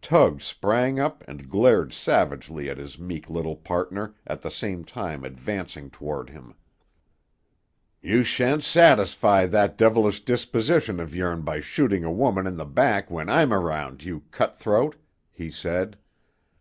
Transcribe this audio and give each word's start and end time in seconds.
Tug 0.00 0.40
sprang 0.40 1.00
up 1.00 1.24
and 1.26 1.50
glared 1.50 1.92
savagely 1.92 2.70
at 2.70 2.78
his 2.78 3.00
meek 3.00 3.28
little 3.28 3.56
partner, 3.56 4.14
at 4.24 4.40
the 4.40 4.48
same 4.48 4.84
time 4.84 5.24
advancing 5.24 5.90
toward 5.90 6.30
him. 6.30 6.54
"You 8.00 8.22
sha'n't 8.22 8.62
satisfy 8.62 9.46
that 9.46 9.76
devilish 9.76 10.24
disposition 10.24 11.00
of 11.00 11.16
yourn 11.16 11.42
by 11.42 11.58
shooting 11.58 12.04
a 12.04 12.12
woman 12.12 12.46
in 12.46 12.56
the 12.58 12.64
back 12.64 13.10
when 13.10 13.28
I'm 13.28 13.52
around, 13.52 14.04
you 14.04 14.22
cut 14.30 14.56
throat," 14.56 14.94
he 15.32 15.50
said. 15.50 15.98